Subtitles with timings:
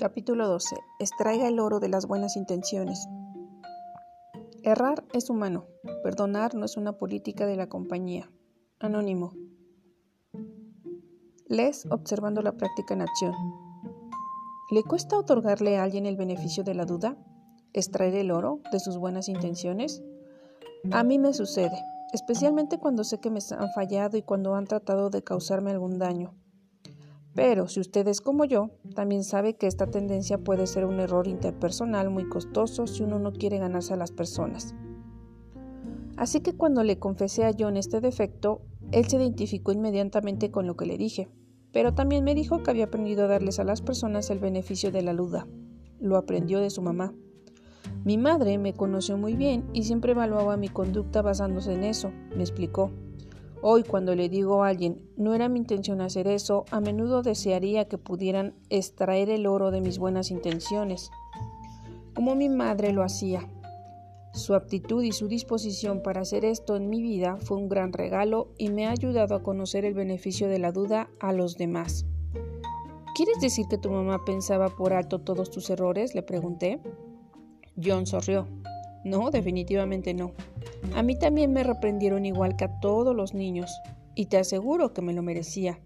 [0.00, 0.76] Capítulo 12.
[0.98, 3.06] Extraiga el oro de las buenas intenciones.
[4.62, 5.66] Errar es humano.
[6.02, 8.32] Perdonar no es una política de la compañía.
[8.78, 9.34] Anónimo.
[11.48, 13.34] Les observando la práctica en acción.
[14.70, 17.18] ¿Le cuesta otorgarle a alguien el beneficio de la duda?
[17.74, 20.02] ¿Extraer el oro de sus buenas intenciones?
[20.92, 21.78] A mí me sucede,
[22.14, 26.32] especialmente cuando sé que me han fallado y cuando han tratado de causarme algún daño.
[27.40, 31.26] Pero si usted es como yo, también sabe que esta tendencia puede ser un error
[31.26, 34.74] interpersonal muy costoso si uno no quiere ganarse a las personas.
[36.18, 38.60] Así que cuando le confesé a John este defecto,
[38.92, 41.30] él se identificó inmediatamente con lo que le dije,
[41.72, 45.00] pero también me dijo que había aprendido a darles a las personas el beneficio de
[45.00, 45.46] la duda.
[45.98, 47.14] Lo aprendió de su mamá.
[48.04, 52.42] Mi madre me conoció muy bien y siempre evaluaba mi conducta basándose en eso, me
[52.42, 52.90] explicó.
[53.62, 57.86] Hoy cuando le digo a alguien, no era mi intención hacer eso, a menudo desearía
[57.88, 61.10] que pudieran extraer el oro de mis buenas intenciones,
[62.14, 63.46] como mi madre lo hacía.
[64.32, 68.48] Su aptitud y su disposición para hacer esto en mi vida fue un gran regalo
[68.56, 72.06] y me ha ayudado a conocer el beneficio de la duda a los demás.
[73.14, 76.14] ¿Quieres decir que tu mamá pensaba por alto todos tus errores?
[76.14, 76.80] le pregunté.
[77.76, 78.46] John sonrió.
[79.04, 80.32] No, definitivamente no.
[80.94, 83.70] A mí también me reprendieron igual que a todos los niños,
[84.14, 85.80] y te aseguro que me lo merecía.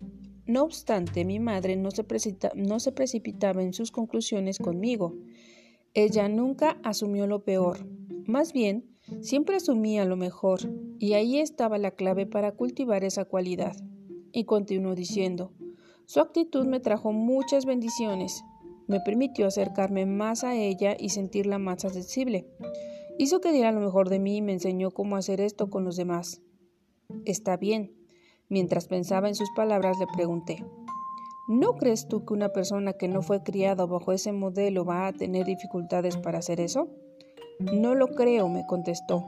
[0.47, 5.15] No obstante, mi madre no se, precipitaba en sus conclusiones conmigo.
[5.95, 7.87] Ella nunca asumió lo peor.
[8.27, 8.85] Más bien,
[9.21, 10.61] siempre asumía lo mejor,
[10.99, 13.77] y ahí estaba la clave para cultivar esa cualidad.
[14.33, 15.53] Y continuó diciendo,
[16.07, 18.43] su actitud me trajo muchas bendiciones,
[18.87, 22.47] me permitió acercarme más a ella y sentirla más accesible.
[23.17, 25.97] Hizo que diera lo mejor de mí y me enseñó cómo hacer esto con los
[25.97, 26.43] demás.
[27.25, 27.95] Está bien.
[28.49, 30.65] Mientras pensaba en sus palabras le pregunté,
[31.49, 35.13] ¿no crees tú que una persona que no fue criada bajo ese modelo va a
[35.13, 36.89] tener dificultades para hacer eso?
[37.61, 39.25] No lo creo, me contestó.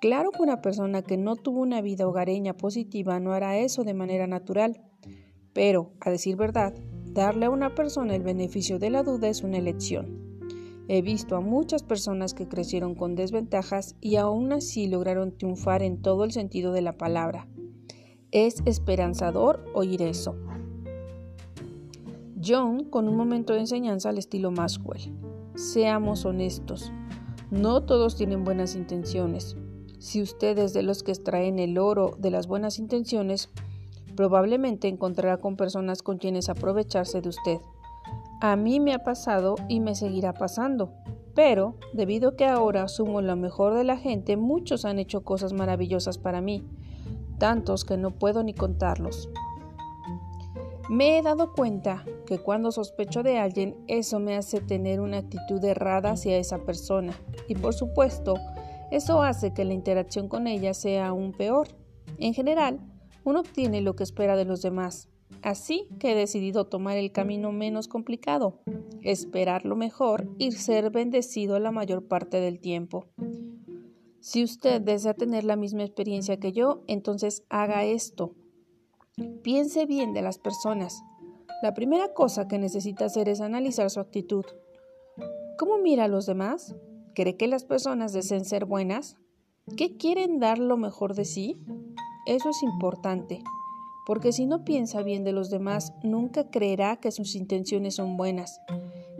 [0.00, 3.92] Claro que una persona que no tuvo una vida hogareña positiva no hará eso de
[3.92, 4.80] manera natural,
[5.52, 6.74] pero, a decir verdad,
[7.06, 10.29] darle a una persona el beneficio de la duda es una elección.
[10.92, 16.02] He visto a muchas personas que crecieron con desventajas y aún así lograron triunfar en
[16.02, 17.46] todo el sentido de la palabra.
[18.32, 20.34] Es esperanzador oír eso.
[22.44, 25.14] John con un momento de enseñanza al estilo Maxwell.
[25.54, 26.90] Seamos honestos.
[27.52, 29.56] No todos tienen buenas intenciones.
[30.00, 33.48] Si usted es de los que extraen el oro de las buenas intenciones,
[34.16, 37.58] probablemente encontrará con personas con quienes aprovecharse de usted.
[38.42, 40.94] A mí me ha pasado y me seguirá pasando.
[41.34, 45.52] Pero, debido a que ahora asumo lo mejor de la gente, muchos han hecho cosas
[45.52, 46.66] maravillosas para mí,
[47.38, 49.28] tantos que no puedo ni contarlos.
[50.88, 55.62] Me he dado cuenta que cuando sospecho de alguien, eso me hace tener una actitud
[55.62, 57.12] errada hacia esa persona.
[57.46, 58.34] Y por supuesto,
[58.90, 61.68] eso hace que la interacción con ella sea aún peor.
[62.18, 62.80] En general,
[63.22, 65.08] uno obtiene lo que espera de los demás,
[65.42, 68.60] Así que he decidido tomar el camino menos complicado,
[69.02, 73.06] esperar lo mejor y ser bendecido la mayor parte del tiempo.
[74.20, 78.34] Si usted desea tener la misma experiencia que yo, entonces haga esto.
[79.42, 81.02] Piense bien de las personas.
[81.62, 84.44] La primera cosa que necesita hacer es analizar su actitud.
[85.58, 86.76] ¿Cómo mira a los demás?
[87.14, 89.16] ¿Cree que las personas deseen ser buenas?
[89.76, 91.58] ¿Qué quieren dar lo mejor de sí?
[92.26, 93.42] Eso es importante
[94.10, 98.60] porque si no piensa bien de los demás, nunca creerá que sus intenciones son buenas.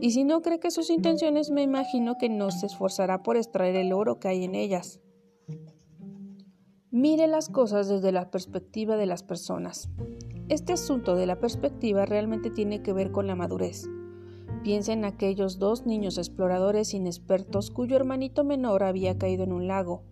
[0.00, 3.76] Y si no cree que sus intenciones, me imagino que no se esforzará por extraer
[3.76, 4.98] el oro que hay en ellas.
[6.90, 9.88] Mire las cosas desde la perspectiva de las personas.
[10.48, 13.84] Este asunto de la perspectiva realmente tiene que ver con la madurez.
[14.64, 20.02] Piensa en aquellos dos niños exploradores inexpertos cuyo hermanito menor había caído en un lago.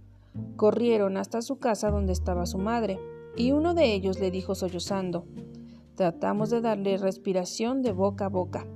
[0.54, 3.00] Corrieron hasta su casa donde estaba su madre
[3.38, 5.24] y uno de ellos le dijo sollozando,
[5.94, 8.66] tratamos de darle respiración de boca a boca,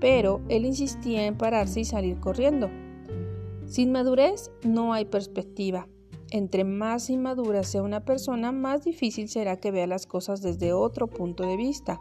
[0.00, 2.70] pero él insistía en pararse y salir corriendo.
[3.66, 5.88] Sin madurez no hay perspectiva.
[6.30, 11.08] Entre más inmadura sea una persona, más difícil será que vea las cosas desde otro
[11.08, 12.00] punto de vista.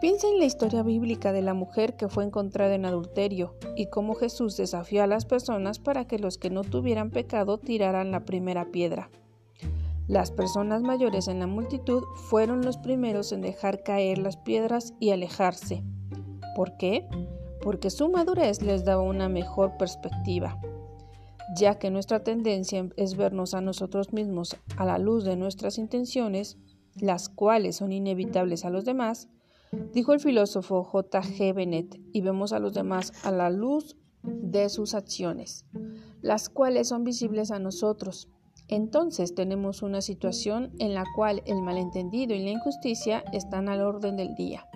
[0.00, 4.14] Piensa en la historia bíblica de la mujer que fue encontrada en adulterio y cómo
[4.14, 8.66] Jesús desafió a las personas para que los que no tuvieran pecado tiraran la primera
[8.66, 9.10] piedra.
[10.06, 15.10] Las personas mayores en la multitud fueron los primeros en dejar caer las piedras y
[15.10, 15.82] alejarse.
[16.54, 17.08] ¿Por qué?
[17.62, 20.60] Porque su madurez les daba una mejor perspectiva.
[21.56, 26.58] Ya que nuestra tendencia es vernos a nosotros mismos a la luz de nuestras intenciones,
[26.96, 29.30] las cuales son inevitables a los demás,
[29.94, 31.22] dijo el filósofo J.
[31.22, 31.54] G.
[31.54, 35.64] Bennett, y vemos a los demás a la luz de sus acciones,
[36.20, 38.28] las cuales son visibles a nosotros.
[38.68, 44.16] Entonces tenemos una situación en la cual el malentendido y la injusticia están al orden
[44.16, 44.66] del día.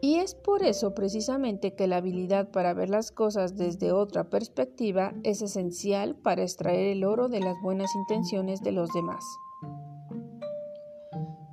[0.00, 5.14] Y es por eso precisamente que la habilidad para ver las cosas desde otra perspectiva
[5.22, 9.24] es esencial para extraer el oro de las buenas intenciones de los demás.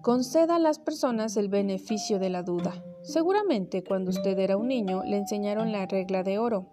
[0.02, 2.84] Conceda a las personas el beneficio de la duda.
[3.04, 6.66] Seguramente cuando usted era un niño le enseñaron la regla de oro.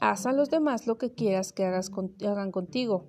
[0.00, 3.06] Haz a los demás lo que quieras que hagan contigo.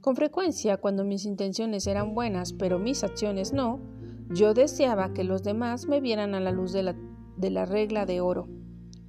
[0.00, 3.80] Con frecuencia, cuando mis intenciones eran buenas pero mis acciones no,
[4.30, 8.46] yo deseaba que los demás me vieran a la luz de la regla de oro.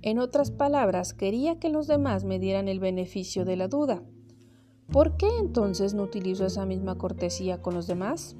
[0.01, 4.01] En otras palabras, quería que los demás me dieran el beneficio de la duda.
[4.91, 8.35] ¿Por qué entonces no utilizo esa misma cortesía con los demás?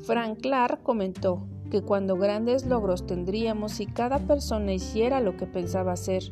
[0.00, 5.92] Frank Clark comentó que cuando grandes logros tendríamos si cada persona hiciera lo que pensaba
[5.92, 6.24] hacer.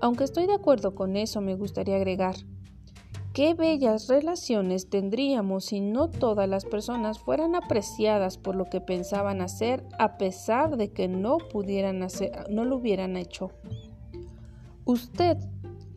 [0.00, 2.36] Aunque estoy de acuerdo con eso, me gustaría agregar,
[3.34, 9.40] Qué bellas relaciones tendríamos si no todas las personas fueran apreciadas por lo que pensaban
[9.40, 13.50] hacer a pesar de que no pudieran hacer, no lo hubieran hecho.
[14.84, 15.36] Usted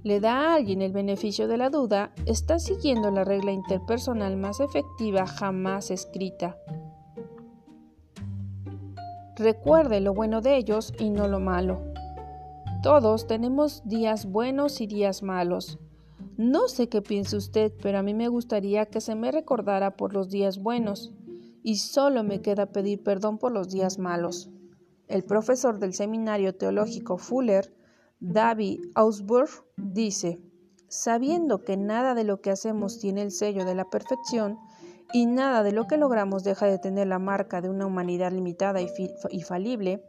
[0.01, 4.59] le da a alguien el beneficio de la duda, está siguiendo la regla interpersonal más
[4.59, 6.57] efectiva jamás escrita.
[9.35, 11.83] Recuerde lo bueno de ellos y no lo malo.
[12.81, 15.77] Todos tenemos días buenos y días malos.
[16.37, 20.13] No sé qué piensa usted, pero a mí me gustaría que se me recordara por
[20.13, 21.11] los días buenos,
[21.63, 24.51] y solo me queda pedir perdón por los días malos.
[25.07, 27.73] El profesor del seminario teológico Fuller,
[28.19, 30.39] David Ausburg, dice,
[30.87, 34.59] sabiendo que nada de lo que hacemos tiene el sello de la perfección,
[35.13, 38.79] y nada de lo que logramos deja de tener la marca de una humanidad limitada
[38.81, 40.03] y, falible,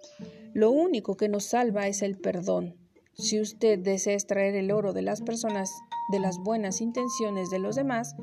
[0.53, 2.77] lo único que nos salva es el perdón.
[3.15, 5.71] Si usted desea extraer el oro de las personas
[6.09, 8.17] de las buenas intenciones de los demás,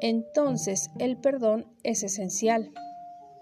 [0.00, 2.70] entonces el perdón es esencial.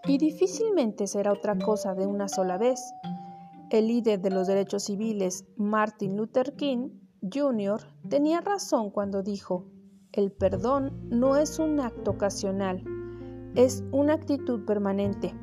[0.04, 2.80] Y difícilmente será otra cosa de una sola vez.
[3.70, 6.90] El líder de los derechos civiles, Martin Luther King
[7.32, 9.66] Jr., tenía razón cuando dijo,
[10.12, 12.84] el perdón no es un acto ocasional,
[13.54, 15.34] es una actitud permanente.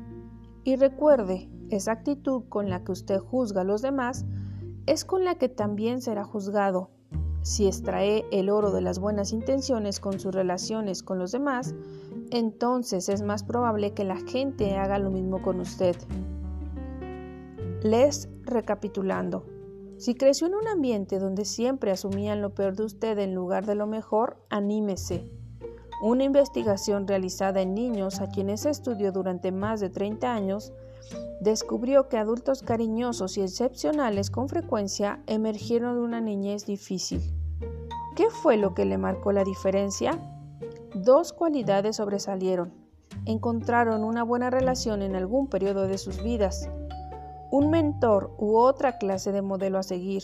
[0.62, 4.26] Y recuerde, esa actitud con la que usted juzga a los demás
[4.86, 6.90] es con la que también será juzgado.
[7.42, 11.74] Si extrae el oro de las buenas intenciones con sus relaciones con los demás,
[12.30, 15.96] entonces es más probable que la gente haga lo mismo con usted.
[17.82, 19.46] Les recapitulando.
[19.96, 23.74] Si creció en un ambiente donde siempre asumían lo peor de usted en lugar de
[23.74, 25.30] lo mejor, anímese.
[26.02, 30.72] Una investigación realizada en niños a quienes estudió durante más de 30 años
[31.40, 37.22] descubrió que adultos cariñosos y excepcionales con frecuencia emergieron de una niñez difícil.
[38.16, 40.18] ¿Qué fue lo que le marcó la diferencia?
[40.94, 42.74] Dos cualidades sobresalieron.
[43.24, 46.68] Encontraron una buena relación en algún periodo de sus vidas,
[47.50, 50.22] un mentor u otra clase de modelo a seguir.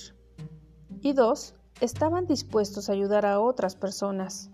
[1.00, 4.50] Y dos, estaban dispuestos a ayudar a otras personas.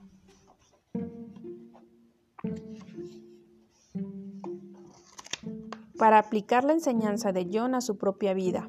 [6.02, 8.68] Para aplicar la enseñanza de John a su propia vida.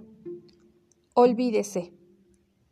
[1.15, 1.91] Olvídese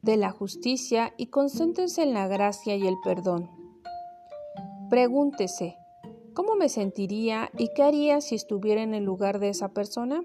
[0.04, 3.50] de la justicia y concéntrense en la gracia y el perdón.
[4.92, 5.78] Pregúntese,
[6.36, 10.22] ¿cómo me sentiría y qué haría si estuviera en el lugar de esa persona?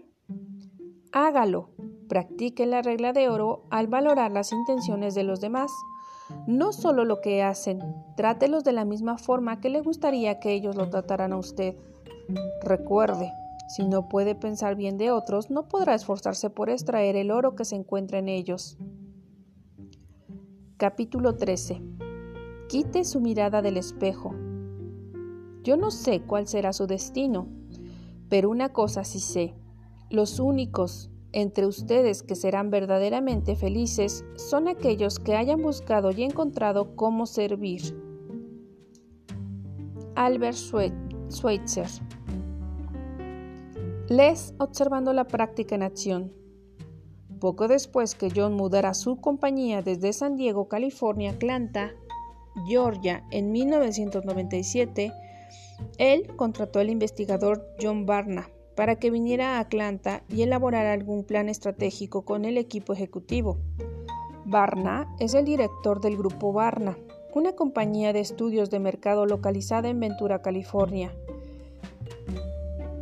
[1.12, 1.70] Hágalo.
[2.06, 5.72] Practique la regla de oro al valorar las intenciones de los demás.
[6.46, 7.80] No solo lo que hacen,
[8.18, 11.74] trátelos de la misma forma que le gustaría que ellos lo trataran a usted.
[12.60, 13.32] Recuerde,
[13.68, 17.64] si no puede pensar bien de otros, no podrá esforzarse por extraer el oro que
[17.64, 18.78] se encuentra en ellos.
[20.76, 21.82] Capítulo 13.
[22.68, 24.34] Quite su mirada del espejo.
[25.64, 27.48] Yo no sé cuál será su destino,
[28.28, 29.54] pero una cosa sí sé.
[30.10, 36.94] Los únicos entre ustedes que serán verdaderamente felices son aquellos que hayan buscado y encontrado
[36.94, 37.82] cómo servir.
[40.14, 40.56] Albert
[41.28, 41.88] Schweitzer
[44.08, 46.32] Les observando la práctica en acción.
[47.40, 51.92] Poco después que John mudara su compañía desde San Diego, California, Atlanta,
[52.68, 55.12] Georgia, en 1997,
[55.98, 61.48] él contrató al investigador John Barna para que viniera a Atlanta y elaborara algún plan
[61.48, 63.58] estratégico con el equipo ejecutivo.
[64.44, 66.96] Barna es el director del grupo Barna,
[67.34, 71.12] una compañía de estudios de mercado localizada en Ventura, California.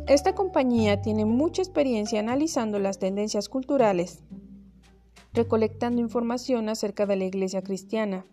[0.07, 4.23] Esta compañía tiene mucha experiencia analizando las tendencias culturales,
[5.33, 8.23] recolectando información acerca de la iglesia cristiana.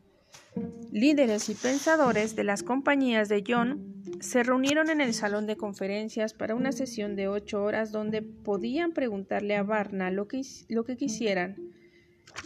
[0.91, 6.35] Líderes y pensadores de las compañías de John se reunieron en el salón de conferencias
[6.35, 10.99] para una sesión de ocho horas donde podían preguntarle a Barna lo que, lo que
[10.99, 11.57] quisieran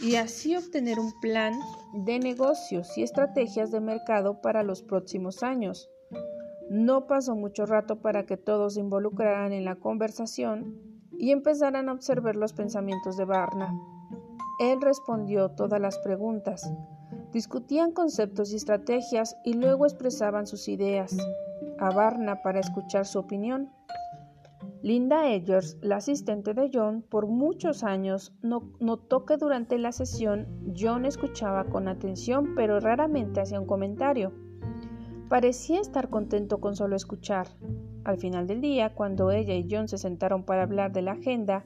[0.01, 1.53] y así obtener un plan
[1.93, 5.89] de negocios y estrategias de mercado para los próximos años.
[6.69, 10.75] No pasó mucho rato para que todos se involucraran en la conversación
[11.17, 13.73] y empezaran a observar los pensamientos de Barna.
[14.59, 16.69] Él respondió todas las preguntas,
[17.31, 21.15] discutían conceptos y estrategias y luego expresaban sus ideas
[21.79, 23.69] a Barna para escuchar su opinión.
[24.81, 30.47] Linda Edgers, la asistente de John por muchos años, notó que durante la sesión
[30.77, 34.33] John escuchaba con atención pero raramente hacía un comentario.
[35.29, 37.47] Parecía estar contento con solo escuchar.
[38.05, 41.65] Al final del día, cuando ella y John se sentaron para hablar de la agenda,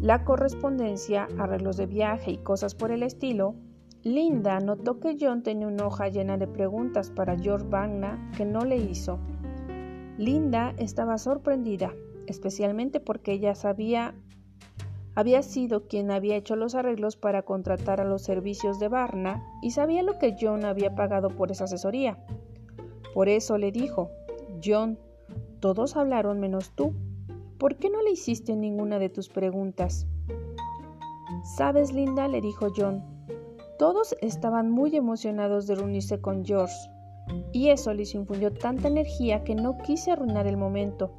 [0.00, 3.56] la correspondencia, arreglos de viaje y cosas por el estilo,
[4.04, 8.60] Linda notó que John tenía una hoja llena de preguntas para George Bagna que no
[8.60, 9.18] le hizo.
[10.16, 11.92] Linda estaba sorprendida,
[12.26, 14.14] especialmente porque ella sabía
[15.16, 19.70] había sido quien había hecho los arreglos para contratar a los servicios de Barna y
[19.70, 22.18] sabía lo que John había pagado por esa asesoría.
[23.14, 24.10] Por eso le dijo,
[24.62, 24.98] John,
[25.60, 26.92] todos hablaron menos tú.
[27.58, 30.06] ¿Por qué no le hiciste ninguna de tus preguntas?
[31.56, 33.04] Sabes, Linda, le dijo John,
[33.78, 36.74] todos estaban muy emocionados de reunirse con George,
[37.52, 41.12] y eso les infundió tanta energía que no quise arruinar el momento.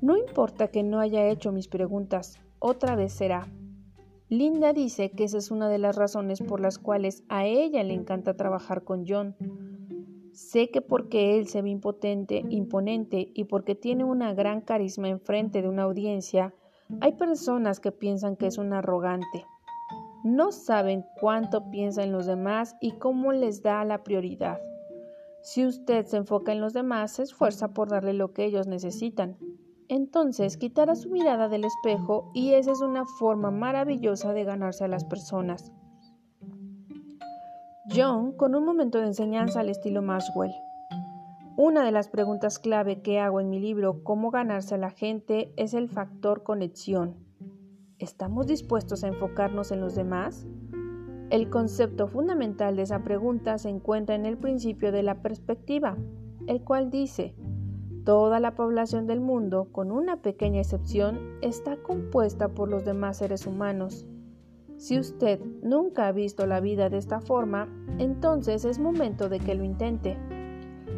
[0.00, 3.46] No importa que no haya hecho mis preguntas, otra vez será.
[4.28, 7.94] Linda dice que esa es una de las razones por las cuales a ella le
[7.94, 9.36] encanta trabajar con John
[10.34, 15.62] Sé que porque él se ve impotente, imponente y porque tiene una gran carisma enfrente
[15.62, 16.52] de una audiencia,
[17.00, 19.46] hay personas que piensan que es un arrogante.
[20.24, 24.58] No saben cuánto piensa en los demás y cómo les da la prioridad.
[25.40, 29.36] Si usted se enfoca en los demás, se esfuerza por darle lo que ellos necesitan.
[29.86, 34.88] Entonces quitará su mirada del espejo y esa es una forma maravillosa de ganarse a
[34.88, 35.70] las personas.
[37.92, 40.52] John con un momento de enseñanza al estilo Maxwell.
[41.56, 45.52] Una de las preguntas clave que hago en mi libro Cómo ganarse a la gente
[45.56, 47.14] es el factor conexión.
[47.98, 50.46] ¿Estamos dispuestos a enfocarnos en los demás?
[51.28, 55.98] El concepto fundamental de esa pregunta se encuentra en el principio de la perspectiva,
[56.46, 57.34] el cual dice,
[58.04, 63.46] toda la población del mundo, con una pequeña excepción, está compuesta por los demás seres
[63.46, 64.06] humanos.
[64.76, 69.54] Si usted nunca ha visto la vida de esta forma, entonces es momento de que
[69.54, 70.18] lo intente.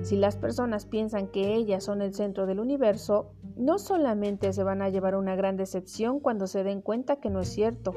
[0.02, 4.82] Si las personas piensan que ellas son el centro del universo, no solamente se van
[4.82, 7.94] a llevar una gran decepción cuando se den cuenta que no es cierto,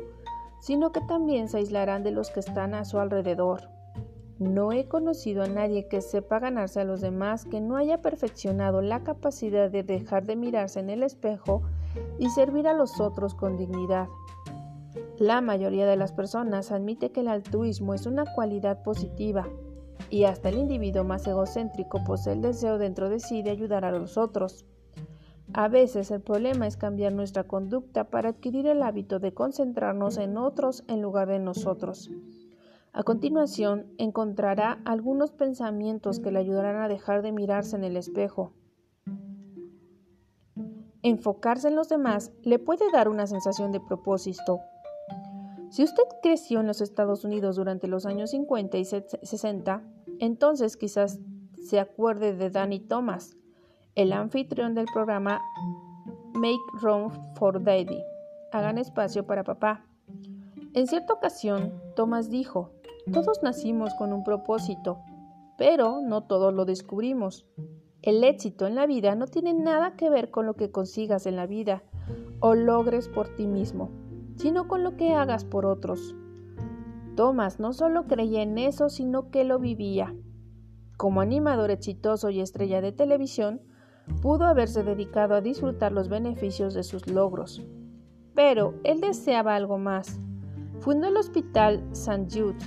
[0.60, 3.70] sino que también se aislarán de los que están a su alrededor.
[4.40, 8.82] No he conocido a nadie que sepa ganarse a los demás que no haya perfeccionado
[8.82, 11.62] la capacidad de dejar de mirarse en el espejo
[12.20, 14.08] y servir a los otros con dignidad.
[15.20, 19.50] La mayoría de las personas admite que el altruismo es una cualidad positiva
[20.10, 23.92] y hasta el individuo más egocéntrico posee el deseo dentro de sí de ayudar a
[23.92, 24.66] los otros.
[25.52, 30.38] A veces el problema es cambiar nuestra conducta para adquirir el hábito de concentrarnos en
[30.38, 32.10] otros en lugar de nosotros.
[32.94, 38.54] A continuación, encontrará algunos pensamientos que le ayudarán a dejar de mirarse en el espejo.
[41.04, 44.62] Enfocarse en los demás le puede dar una sensación de propósito,
[45.70, 49.84] si usted creció en los Estados Unidos durante los años 50 y 60,
[50.20, 51.20] entonces quizás
[51.62, 53.38] se acuerde de Danny Thomas,
[53.94, 55.40] el anfitrión del programa
[56.34, 58.02] Make Room for Daddy.
[58.52, 59.86] Hagan espacio para papá.
[60.74, 62.72] En cierta ocasión, Thomas dijo,
[63.14, 64.98] todos nacimos con un propósito,
[65.56, 67.46] pero no todos lo descubrimos.
[68.02, 71.36] El éxito en la vida no tiene nada que ver con lo que consigas en
[71.36, 71.84] la vida
[72.40, 73.92] o logres por ti mismo
[74.40, 76.16] sino con lo que hagas por otros.
[77.16, 80.16] Thomas no solo creía en eso, sino que lo vivía.
[80.96, 83.62] Como animador exitoso y estrella de televisión,
[84.22, 87.62] pudo haberse dedicado a disfrutar los beneficios de sus logros.
[88.34, 90.22] Pero él deseaba algo más.
[90.80, 92.28] Fundó el Hospital St.
[92.32, 92.58] Jude,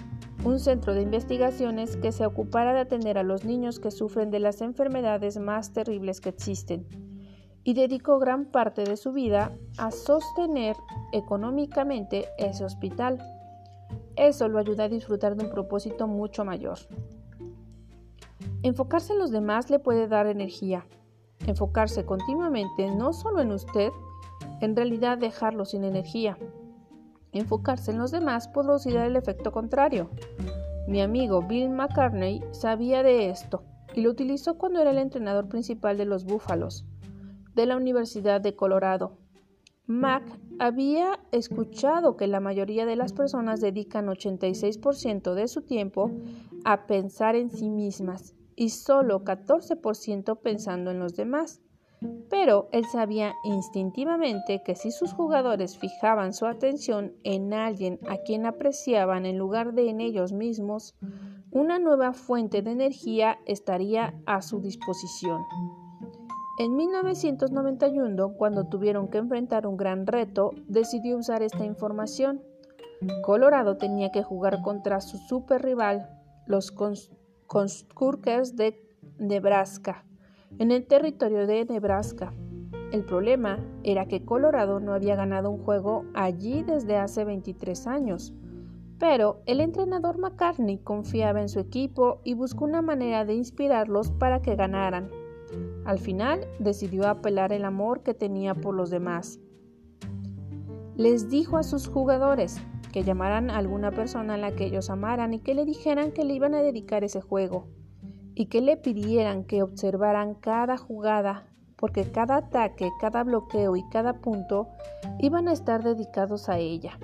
[0.44, 4.40] un centro de investigaciones que se ocupara de atender a los niños que sufren de
[4.40, 6.86] las enfermedades más terribles que existen
[7.64, 10.76] y dedicó gran parte de su vida a sostener
[11.12, 13.18] económicamente ese hospital.
[14.16, 16.78] Eso lo ayuda a disfrutar de un propósito mucho mayor.
[18.62, 20.86] Enfocarse en los demás le puede dar energía.
[21.46, 23.90] enfocarse continuamente no solo en usted,
[24.60, 26.38] en realidad dejarlo sin energía.
[27.32, 30.10] Enfocarse en los demás producirá el efecto contrario.
[30.86, 33.64] Mi amigo Bill McCartney sabía de esto
[33.94, 36.84] y lo utilizó cuando era el entrenador principal de los Búfalos
[37.54, 39.18] de la Universidad de Colorado.
[39.86, 40.22] Mac
[40.58, 46.10] había escuchado que la mayoría de las personas dedican 86% de su tiempo
[46.64, 51.60] a pensar en sí mismas y solo 14% pensando en los demás.
[52.30, 58.46] Pero él sabía instintivamente que si sus jugadores fijaban su atención en alguien a quien
[58.46, 60.96] apreciaban en lugar de en ellos mismos,
[61.50, 65.42] una nueva fuente de energía estaría a su disposición.
[66.58, 72.42] En 1991, cuando tuvieron que enfrentar un gran reto, decidió usar esta información.
[73.22, 76.10] Colorado tenía que jugar contra su super rival,
[76.46, 76.70] los
[77.46, 78.86] Conskurkers de
[79.18, 80.04] Nebraska,
[80.58, 82.34] en el territorio de Nebraska.
[82.92, 88.34] El problema era que Colorado no había ganado un juego allí desde hace 23 años.
[88.98, 94.42] Pero el entrenador McCartney confiaba en su equipo y buscó una manera de inspirarlos para
[94.42, 95.21] que ganaran.
[95.84, 99.40] Al final decidió apelar el amor que tenía por los demás.
[100.96, 102.60] Les dijo a sus jugadores
[102.92, 106.24] que llamaran a alguna persona a la que ellos amaran y que le dijeran que
[106.24, 107.66] le iban a dedicar ese juego
[108.34, 111.48] y que le pidieran que observaran cada jugada
[111.82, 114.68] porque cada ataque, cada bloqueo y cada punto
[115.18, 116.96] iban a estar dedicados a ella.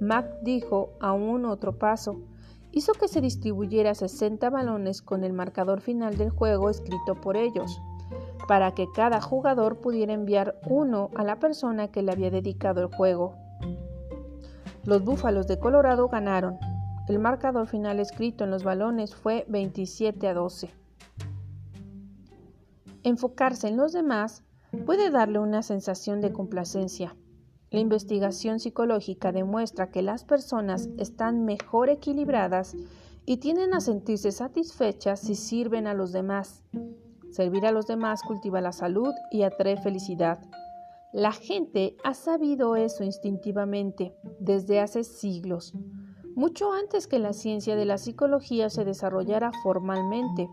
[0.00, 2.22] Mac dijo aún otro paso,
[2.72, 7.80] hizo que se distribuyera 60 balones con el marcador final del juego escrito por ellos,
[8.48, 12.94] para que cada jugador pudiera enviar uno a la persona que le había dedicado el
[12.94, 13.34] juego.
[14.84, 16.58] Los Búfalos de Colorado ganaron.
[17.08, 20.70] El marcador final escrito en los balones fue 27 a 12.
[23.04, 24.44] Enfocarse en los demás
[24.86, 27.14] puede darle una sensación de complacencia,
[27.72, 32.76] la investigación psicológica demuestra que las personas están mejor equilibradas
[33.24, 36.62] y tienden a sentirse satisfechas si sirven a los demás.
[37.30, 40.38] Servir a los demás cultiva la salud y atrae felicidad.
[41.14, 45.74] La gente ha sabido eso instintivamente desde hace siglos,
[46.34, 50.48] mucho antes que la ciencia de la psicología se desarrollara formalmente.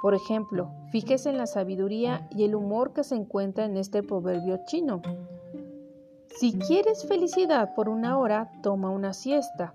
[0.00, 4.60] Por ejemplo, fíjese en la sabiduría y el humor que se encuentra en este proverbio
[4.66, 5.02] chino.
[6.36, 9.74] Si quieres felicidad por una hora, toma una siesta.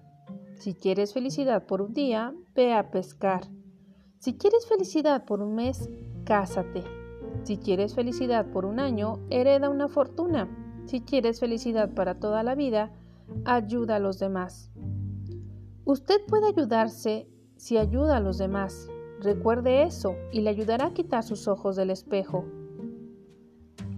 [0.56, 3.48] Si quieres felicidad por un día, ve a pescar.
[4.18, 5.90] Si quieres felicidad por un mes,
[6.26, 6.84] cásate.
[7.44, 10.50] Si quieres felicidad por un año, hereda una fortuna.
[10.86, 12.92] Si quieres felicidad para toda la vida,
[13.46, 14.72] ayuda a los demás.
[15.86, 18.90] Usted puede ayudarse si ayuda a los demás.
[19.22, 22.46] Recuerde eso y le ayudará a quitar sus ojos del espejo.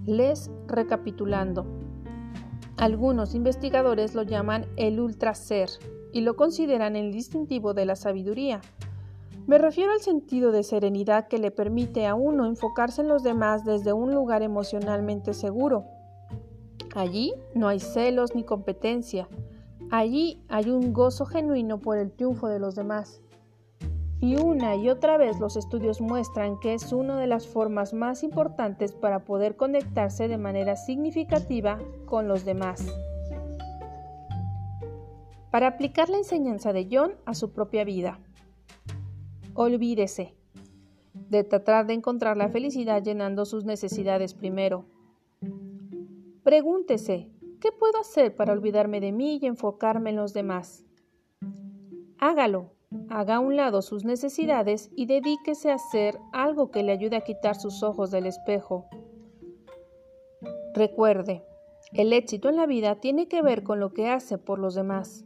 [0.05, 1.78] Les recapitulando.
[2.79, 5.69] Algunos investigadores lo llaman el ultraser
[6.13, 8.61] y lo consideran el distintivo de la sabiduría.
[9.47, 13.65] Me refiero al sentido de serenidad que le permite a uno enfocarse en los demás
[13.65, 15.83] desde un lugar emocionalmente seguro.
[16.95, 19.27] Allí no hay celos ni competencia.
[19.91, 23.21] Allí hay un gozo genuino por el triunfo de los demás.
[24.21, 28.21] Y una y otra vez los estudios muestran que es una de las formas más
[28.21, 32.85] importantes para poder conectarse de manera significativa con los demás.
[35.51, 38.19] Para aplicar la enseñanza de John a su propia vida.
[39.53, 40.35] Olvídese
[41.13, 44.85] de tratar de encontrar la felicidad llenando sus necesidades primero.
[46.43, 50.85] Pregúntese, ¿qué puedo hacer para olvidarme de mí y enfocarme en los demás?
[52.17, 52.78] Hágalo
[53.09, 57.21] Haga a un lado sus necesidades y dedíquese a hacer algo que le ayude a
[57.21, 58.87] quitar sus ojos del espejo.
[60.73, 61.43] Recuerde,
[61.93, 65.25] el éxito en la vida tiene que ver con lo que hace por los demás.